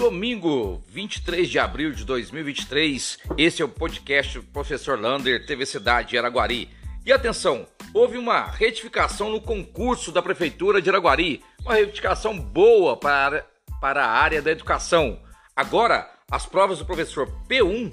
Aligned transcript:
Domingo, 0.00 0.82
23 0.88 1.46
de 1.46 1.58
abril 1.58 1.92
de 1.92 2.06
2023, 2.06 3.18
esse 3.36 3.60
é 3.60 3.64
o 3.66 3.68
podcast 3.68 4.40
Professor 4.40 4.98
Lander, 4.98 5.44
TV 5.44 5.66
Cidade 5.66 6.08
de 6.08 6.18
Araguari. 6.18 6.70
E 7.04 7.12
atenção, 7.12 7.66
houve 7.92 8.16
uma 8.16 8.46
retificação 8.46 9.28
no 9.28 9.42
concurso 9.42 10.10
da 10.10 10.22
Prefeitura 10.22 10.80
de 10.80 10.88
Araguari, 10.88 11.44
uma 11.60 11.74
retificação 11.74 12.38
boa 12.38 12.96
para, 12.96 13.46
para 13.78 14.02
a 14.02 14.10
área 14.10 14.40
da 14.40 14.50
educação. 14.50 15.20
Agora, 15.54 16.10
as 16.30 16.46
provas 16.46 16.78
do 16.78 16.86
professor 16.86 17.30
P1 17.46 17.92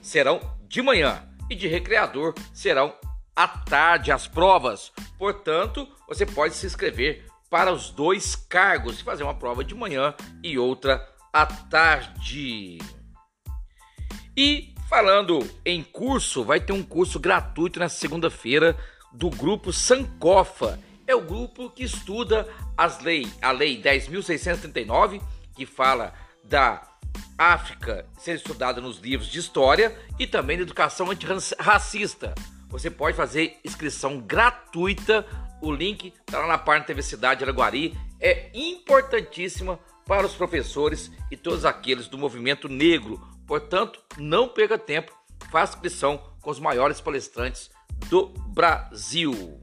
serão 0.00 0.40
de 0.66 0.80
manhã 0.80 1.22
e 1.50 1.54
de 1.54 1.68
recreador 1.68 2.32
serão 2.54 2.94
à 3.36 3.46
tarde 3.46 4.10
as 4.10 4.26
provas. 4.26 4.90
Portanto, 5.18 5.86
você 6.08 6.24
pode 6.24 6.54
se 6.54 6.64
inscrever 6.64 7.26
para 7.50 7.70
os 7.70 7.90
dois 7.90 8.34
cargos 8.34 8.98
e 8.98 9.04
fazer 9.04 9.22
uma 9.22 9.34
prova 9.34 9.62
de 9.62 9.74
manhã 9.74 10.14
e 10.42 10.58
outra 10.58 11.11
à 11.32 11.46
tarde. 11.46 12.78
E 14.36 14.74
falando 14.88 15.38
em 15.64 15.82
curso, 15.82 16.44
vai 16.44 16.60
ter 16.60 16.72
um 16.72 16.82
curso 16.82 17.18
gratuito 17.18 17.80
na 17.80 17.88
segunda-feira 17.88 18.76
do 19.12 19.30
grupo 19.30 19.72
Sankofa. 19.72 20.78
É 21.06 21.14
o 21.14 21.20
grupo 21.20 21.70
que 21.70 21.84
estuda 21.84 22.48
as 22.76 23.00
leis, 23.00 23.36
a 23.40 23.50
lei 23.50 23.80
10.639, 23.80 25.22
que 25.54 25.66
fala 25.66 26.12
da 26.44 26.82
África 27.36 28.06
ser 28.18 28.36
estudada 28.36 28.80
nos 28.80 28.98
livros 28.98 29.28
de 29.28 29.38
história 29.38 29.96
e 30.18 30.26
também 30.26 30.56
da 30.56 30.62
educação 30.62 31.10
antirracista. 31.10 32.34
Você 32.68 32.90
pode 32.90 33.16
fazer 33.16 33.58
inscrição 33.64 34.18
gratuita 34.20 35.26
o 35.62 35.70
link 35.70 36.12
está 36.26 36.40
lá 36.40 36.48
na 36.48 36.58
página 36.58 36.84
TV 36.84 37.02
Cidade 37.02 37.44
Araguari. 37.44 37.96
É 38.20 38.50
importantíssima 38.52 39.78
para 40.06 40.26
os 40.26 40.34
professores 40.34 41.10
e 41.30 41.36
todos 41.36 41.64
aqueles 41.64 42.08
do 42.08 42.18
movimento 42.18 42.68
negro. 42.68 43.20
Portanto, 43.46 44.00
não 44.18 44.48
perca 44.48 44.78
tempo, 44.78 45.12
faça 45.50 45.74
inscrição 45.74 46.22
com 46.40 46.50
os 46.50 46.60
maiores 46.60 47.00
palestrantes 47.00 47.70
do 48.08 48.28
Brasil. 48.48 49.60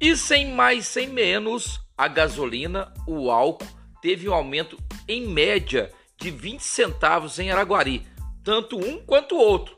E 0.00 0.16
sem 0.16 0.52
mais, 0.52 0.86
sem 0.86 1.08
menos, 1.08 1.80
a 1.96 2.06
gasolina, 2.06 2.92
o 3.06 3.30
álcool, 3.30 3.66
teve 4.00 4.28
um 4.28 4.34
aumento 4.34 4.78
em 5.08 5.26
média 5.26 5.92
de 6.16 6.30
20 6.30 6.60
centavos 6.60 7.38
em 7.38 7.50
Araguari, 7.50 8.06
tanto 8.44 8.78
um 8.78 9.04
quanto 9.04 9.34
o 9.34 9.40
outro. 9.40 9.76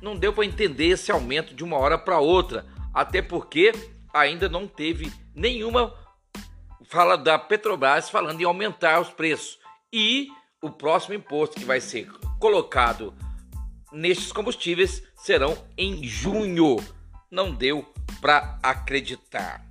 Não 0.00 0.16
deu 0.16 0.32
para 0.32 0.46
entender 0.46 0.88
esse 0.88 1.10
aumento 1.10 1.54
de 1.54 1.64
uma 1.64 1.76
hora 1.76 1.98
para 1.98 2.18
outra, 2.18 2.66
até 2.94 3.20
porque 3.20 3.72
ainda 4.12 4.48
não 4.48 4.66
teve 4.66 5.12
nenhuma 5.34 5.94
fala 6.88 7.16
da 7.16 7.38
Petrobras 7.38 8.10
falando 8.10 8.40
em 8.40 8.44
aumentar 8.44 9.00
os 9.00 9.10
preços. 9.10 9.58
E 9.92 10.28
o 10.62 10.70
próximo 10.70 11.14
imposto 11.14 11.56
que 11.56 11.64
vai 11.64 11.80
ser 11.80 12.10
colocado 12.40 13.14
nestes 13.92 14.32
combustíveis 14.32 15.02
serão 15.16 15.56
em 15.76 16.02
junho. 16.04 16.76
Não 17.30 17.52
deu 17.52 17.86
para 18.20 18.58
acreditar. 18.62 19.64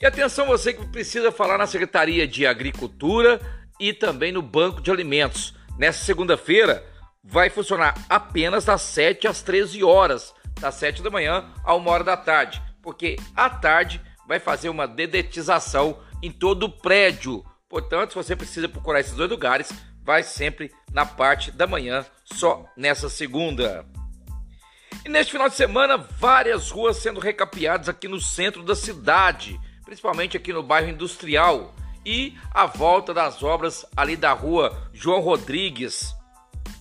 E 0.00 0.06
atenção 0.06 0.46
você 0.46 0.72
que 0.72 0.84
precisa 0.86 1.30
falar 1.30 1.58
na 1.58 1.66
Secretaria 1.66 2.26
de 2.26 2.46
Agricultura 2.46 3.40
e 3.78 3.92
também 3.92 4.32
no 4.32 4.42
Banco 4.42 4.80
de 4.80 4.90
Alimentos. 4.90 5.54
Nessa 5.78 6.04
segunda-feira 6.04 6.84
vai 7.22 7.48
funcionar 7.50 7.94
apenas 8.08 8.64
das 8.64 8.82
7 8.82 9.28
às 9.28 9.42
13 9.42 9.84
horas, 9.84 10.34
das 10.60 10.74
7 10.74 11.02
da 11.02 11.10
manhã 11.10 11.52
a 11.64 11.74
1 11.76 11.86
hora 11.86 12.02
da 12.02 12.16
tarde 12.16 12.60
porque 12.82 13.16
à 13.34 13.48
tarde 13.48 14.02
vai 14.26 14.40
fazer 14.40 14.68
uma 14.68 14.86
dedetização 14.86 15.98
em 16.22 16.30
todo 16.30 16.64
o 16.64 16.70
prédio. 16.70 17.44
Portanto, 17.68 18.10
se 18.10 18.16
você 18.16 18.36
precisa 18.36 18.68
procurar 18.68 19.00
esses 19.00 19.14
dois 19.14 19.30
lugares, 19.30 19.72
vai 20.04 20.22
sempre 20.22 20.70
na 20.92 21.04
parte 21.04 21.50
da 21.50 21.66
manhã, 21.66 22.04
só 22.24 22.64
nessa 22.76 23.08
segunda. 23.08 23.84
E 25.04 25.08
neste 25.08 25.32
final 25.32 25.48
de 25.48 25.56
semana, 25.56 25.96
várias 25.96 26.70
ruas 26.70 26.96
sendo 26.96 27.18
recapeadas 27.18 27.88
aqui 27.88 28.06
no 28.06 28.20
centro 28.20 28.62
da 28.62 28.76
cidade, 28.76 29.58
principalmente 29.84 30.36
aqui 30.36 30.52
no 30.52 30.62
bairro 30.62 30.90
industrial. 30.90 31.74
E 32.04 32.36
a 32.52 32.66
volta 32.66 33.14
das 33.14 33.42
obras 33.42 33.86
ali 33.96 34.16
da 34.16 34.32
rua 34.32 34.90
João 34.92 35.20
Rodrigues, 35.20 36.14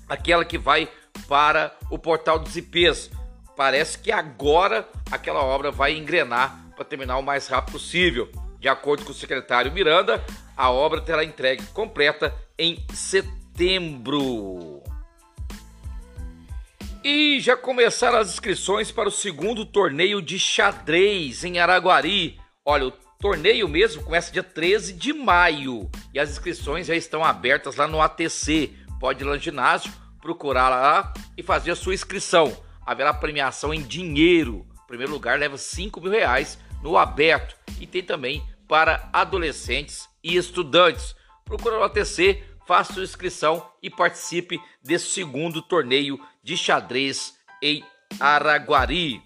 aquela 0.09 0.43
que 0.43 0.57
vai 0.57 0.89
para 1.27 1.75
o 1.89 1.97
Portal 1.97 2.39
dos 2.39 2.55
IPs 2.57 3.11
parece 3.55 3.99
que 3.99 4.11
agora 4.11 4.87
aquela 5.11 5.43
obra 5.43 5.71
vai 5.71 5.95
engrenar 5.95 6.73
para 6.75 6.83
terminar 6.85 7.17
o 7.17 7.23
mais 7.23 7.47
rápido 7.47 7.73
possível. 7.73 8.31
De 8.61 8.69
acordo 8.69 9.03
com 9.03 9.11
o 9.11 9.15
secretário 9.15 9.71
Miranda, 9.71 10.23
a 10.55 10.69
obra 10.69 11.01
terá 11.01 11.23
entregue 11.23 11.65
completa 11.73 12.31
em 12.55 12.77
setembro. 12.93 14.83
E 17.03 17.39
já 17.39 17.57
começaram 17.57 18.19
as 18.19 18.29
inscrições 18.29 18.91
para 18.91 19.09
o 19.09 19.11
segundo 19.11 19.65
torneio 19.65 20.21
de 20.21 20.37
xadrez 20.37 21.43
em 21.43 21.57
Araguari. 21.57 22.39
Olha, 22.63 22.85
o 22.85 22.91
torneio 23.19 23.67
mesmo 23.67 24.03
começa 24.03 24.31
dia 24.31 24.43
13 24.43 24.93
de 24.93 25.11
maio 25.11 25.89
e 26.13 26.19
as 26.19 26.29
inscrições 26.29 26.85
já 26.85 26.95
estão 26.95 27.25
abertas 27.25 27.77
lá 27.77 27.87
no 27.87 27.99
ATC. 27.99 28.75
Pode 28.99 29.23
ir 29.23 29.25
lá 29.25 29.33
no 29.33 29.39
ginásio, 29.39 29.91
procurar 30.21 30.69
lá 30.69 31.11
e 31.35 31.41
fazer 31.41 31.71
a 31.71 31.75
sua 31.75 31.95
inscrição 31.95 32.55
haverá 32.85 33.11
premiação 33.11 33.73
em 33.73 33.81
dinheiro. 33.81 34.67
O 34.83 34.87
primeiro 34.87 35.11
lugar 35.11 35.39
leva 35.39 35.57
5 35.57 35.99
mil 36.01 36.11
reais 36.11 36.59
no 36.83 36.97
aberto 36.97 37.55
e 37.79 37.87
tem 37.87 38.03
também 38.03 38.43
para 38.71 39.09
adolescentes 39.11 40.07
e 40.23 40.37
estudantes. 40.37 41.13
Procura 41.43 41.75
no 41.75 41.83
ATC, 41.83 42.41
faça 42.65 42.93
sua 42.93 43.03
inscrição 43.03 43.69
e 43.83 43.89
participe 43.89 44.57
desse 44.81 45.07
segundo 45.07 45.61
torneio 45.61 46.17
de 46.41 46.55
xadrez 46.55 47.33
em 47.61 47.83
Araguari. 48.17 49.21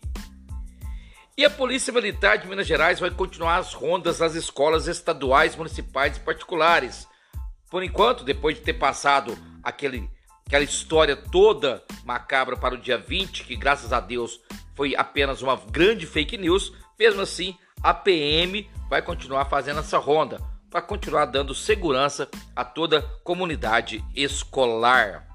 E 1.37 1.45
a 1.45 1.49
Polícia 1.51 1.93
Militar 1.93 2.39
de 2.39 2.47
Minas 2.47 2.65
Gerais 2.65 2.99
vai 2.99 3.11
continuar 3.11 3.57
as 3.57 3.71
rondas 3.71 4.17
nas 4.17 4.33
escolas 4.33 4.87
estaduais, 4.87 5.55
municipais 5.55 6.17
e 6.17 6.21
particulares. 6.21 7.07
Por 7.69 7.83
enquanto, 7.83 8.23
depois 8.23 8.55
de 8.55 8.63
ter 8.63 8.73
passado 8.73 9.37
aquele 9.61 10.09
aquela 10.47 10.63
história 10.63 11.15
toda 11.15 11.83
macabra 12.03 12.57
para 12.57 12.73
o 12.73 12.79
dia 12.79 12.97
20, 12.97 13.43
que 13.43 13.55
graças 13.55 13.93
a 13.93 13.99
Deus 13.99 14.41
foi 14.73 14.95
apenas 14.95 15.43
uma 15.43 15.55
grande 15.55 16.07
fake 16.07 16.35
news, 16.35 16.73
mesmo 16.97 17.21
assim 17.21 17.55
a 17.85 17.93
PM 17.93 18.67
vai 18.89 18.99
continuar 18.99 19.45
fazendo 19.45 19.79
essa 19.79 19.99
ronda 19.99 20.41
para 20.71 20.81
continuar 20.81 21.25
dando 21.25 21.53
segurança 21.53 22.27
a 22.55 22.65
toda 22.65 22.97
a 22.97 23.01
comunidade 23.23 24.03
escolar. 24.15 25.27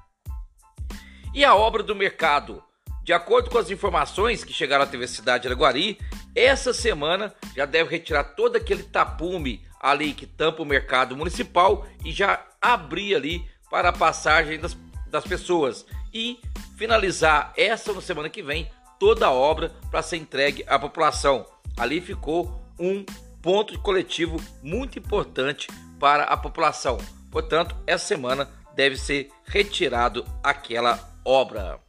E 1.33 1.45
a 1.45 1.55
obra 1.55 1.81
do 1.81 1.95
mercado? 1.95 2.61
De 3.05 3.13
acordo 3.13 3.49
com 3.49 3.57
as 3.57 3.71
informações 3.71 4.43
que 4.43 4.51
chegaram 4.51 4.83
à 4.83 4.87
TV 4.87 5.07
Cidade 5.07 5.43
de 5.43 5.47
Araguari, 5.47 5.97
essa 6.35 6.73
semana 6.73 7.33
já 7.55 7.65
deve 7.65 7.89
retirar 7.89 8.35
todo 8.35 8.57
aquele 8.57 8.83
tapume 8.83 9.65
ali 9.79 10.13
que 10.13 10.25
tampa 10.25 10.61
o 10.61 10.65
mercado 10.65 11.15
municipal 11.15 11.87
e 12.03 12.11
já 12.11 12.45
abrir 12.61 13.15
ali 13.15 13.49
para 13.69 13.89
a 13.89 13.93
passagem 13.93 14.59
das 14.59 14.75
das 15.11 15.25
pessoas 15.25 15.85
e 16.13 16.39
finalizar 16.77 17.53
essa 17.57 17.93
na 17.93 18.01
semana 18.01 18.29
que 18.29 18.41
vem 18.41 18.71
toda 18.97 19.27
a 19.27 19.31
obra 19.31 19.71
para 19.91 20.01
ser 20.01 20.17
entregue 20.17 20.63
à 20.67 20.79
população. 20.79 21.45
Ali 21.77 22.01
ficou 22.01 22.61
um 22.79 23.05
ponto 23.41 23.77
coletivo 23.79 24.41
muito 24.61 24.99
importante 24.99 25.67
para 25.99 26.23
a 26.23 26.37
população. 26.37 26.97
Portanto, 27.29 27.75
essa 27.87 28.05
semana 28.05 28.49
deve 28.75 28.97
ser 28.97 29.29
retirado 29.45 30.25
aquela 30.43 30.99
obra. 31.25 31.79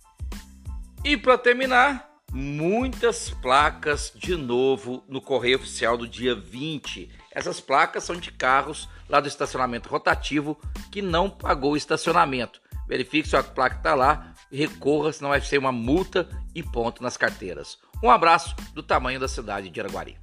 E 1.04 1.16
para 1.16 1.36
terminar, 1.36 2.10
muitas 2.32 3.30
placas 3.30 4.12
de 4.14 4.36
novo 4.36 5.04
no 5.08 5.20
correio 5.20 5.58
oficial 5.58 5.96
do 5.96 6.06
dia 6.06 6.34
20. 6.34 7.10
Essas 7.30 7.60
placas 7.60 8.04
são 8.04 8.16
de 8.16 8.30
carros 8.30 8.88
lá 9.08 9.20
do 9.20 9.28
estacionamento 9.28 9.88
rotativo 9.88 10.58
que 10.90 11.02
não 11.02 11.28
pagou 11.28 11.72
o 11.72 11.76
estacionamento 11.76 12.62
verifique 12.92 13.26
se 13.26 13.36
a 13.36 13.42
placa 13.42 13.76
está 13.76 13.94
lá, 13.94 14.31
recorra, 14.52 15.12
senão 15.12 15.30
vai 15.30 15.40
ser 15.40 15.58
uma 15.58 15.72
multa 15.72 16.28
e 16.54 16.62
ponto 16.62 17.02
nas 17.02 17.16
carteiras. 17.16 17.78
Um 18.02 18.10
abraço 18.10 18.54
do 18.74 18.82
tamanho 18.82 19.18
da 19.18 19.28
cidade 19.28 19.70
de 19.70 19.80
Araguari. 19.80 20.16